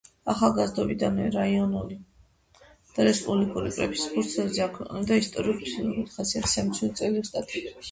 ახალგაზრდობიდანვე 0.31 1.27
რაიონული 1.35 1.97
და 2.95 3.05
რესპუბლიკური 3.09 3.75
პრესის 3.77 4.07
ფურცლებზე 4.15 4.65
აქვეყნებდა 4.67 5.21
ისტორიულ-ფილოლოგიურ 5.27 6.11
ხასიათის 6.19 6.59
სამეცნიერო 6.59 7.01
წერილებს, 7.03 7.35
სტატიებს. 7.35 7.75